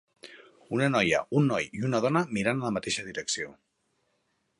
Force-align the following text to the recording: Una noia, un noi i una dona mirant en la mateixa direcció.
Una 0.77 0.85
noia, 0.93 1.19
un 1.41 1.45
noi 1.53 1.67
i 1.79 1.83
una 1.89 2.01
dona 2.05 2.23
mirant 2.37 2.57
en 2.59 2.65
la 2.69 2.73
mateixa 2.79 3.05
direcció. 3.11 3.53